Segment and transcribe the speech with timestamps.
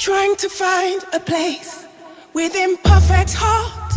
[0.00, 1.84] Trying to find a place
[2.32, 3.92] with imperfect heart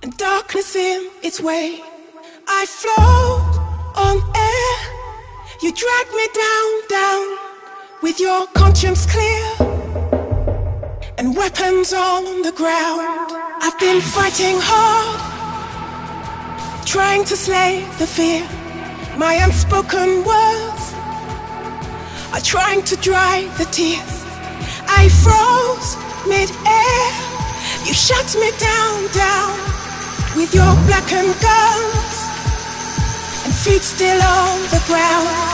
[0.00, 1.82] and darkness in its way.
[2.46, 3.58] I float
[3.96, 4.76] on air.
[5.60, 7.38] You drag me down, down
[8.00, 9.44] with your conscience clear
[11.18, 13.00] and weapons on the ground.
[13.60, 15.18] I've been fighting hard,
[16.86, 18.46] trying to slay the fear.
[19.18, 20.84] My unspoken words
[22.32, 24.23] are trying to dry the tears.
[25.04, 27.04] I froze mid-air.
[27.84, 29.52] You shut me down, down
[30.34, 32.16] with your blackened guns
[33.44, 35.53] and feet still on the ground.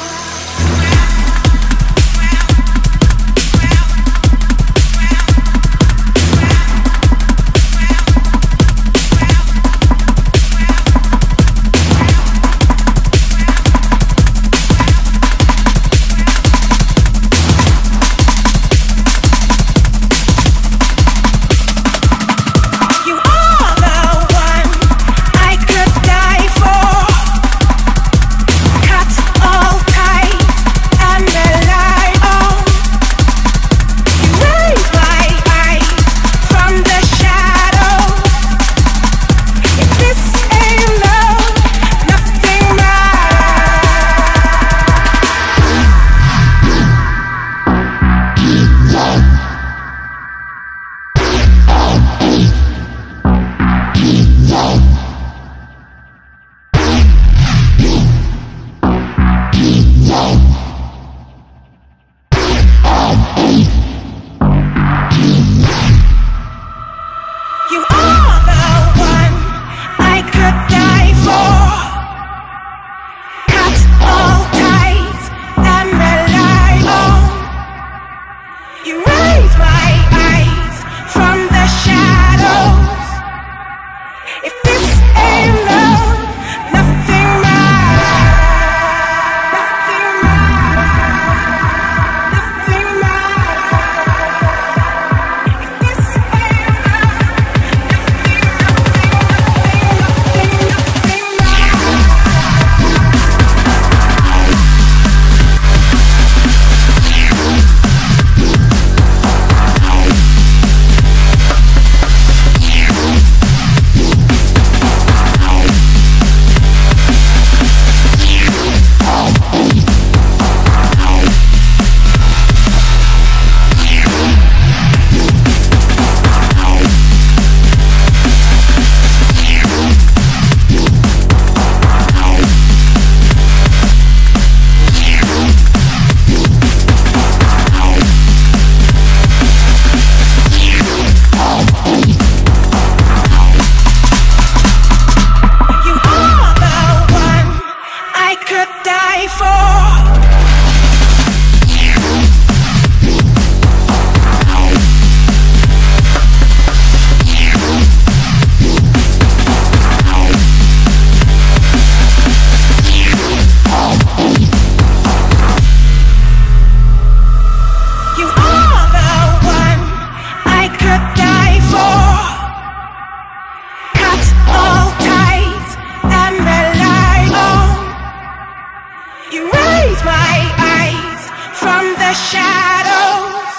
[180.05, 180.37] My
[180.79, 181.23] eyes
[181.61, 183.53] from the shadows.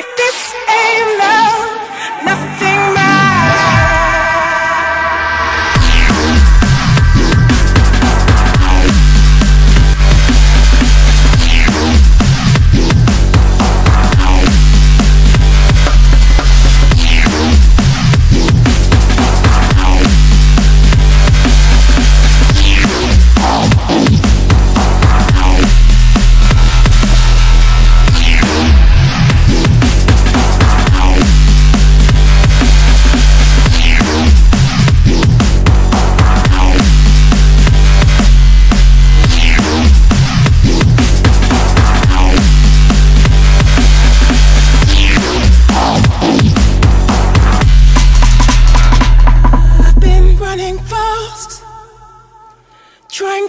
[0.00, 1.80] If this ain't love,
[2.24, 2.75] nothing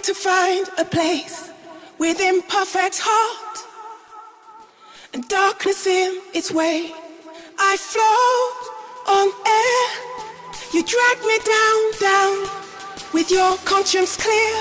[0.00, 1.50] to find a place
[1.98, 3.64] with imperfect heart
[5.12, 6.92] and darkness in its way.
[7.58, 8.78] I float
[9.08, 9.84] on air.
[10.72, 12.48] You drag me down, down
[13.12, 14.54] with your conscience clear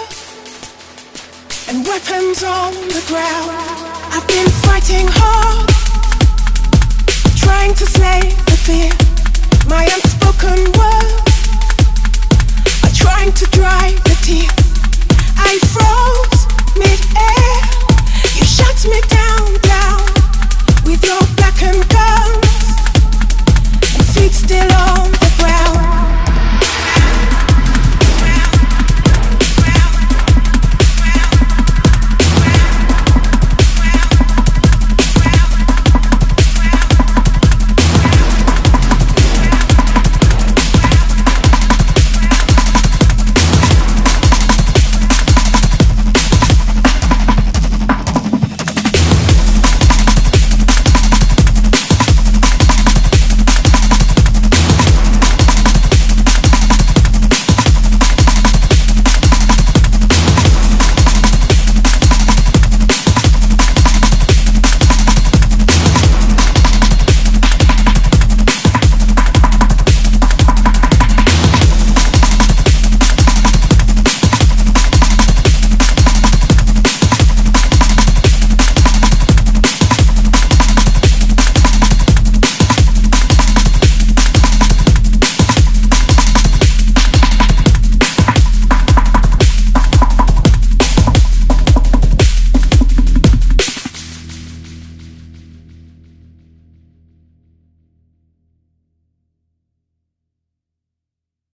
[1.69, 3.51] and weapons on the ground.
[4.15, 5.69] I've been fighting hard,
[7.37, 8.91] trying to slay the fear.
[9.69, 11.27] My unspoken words
[12.85, 14.56] are trying to dry the tears.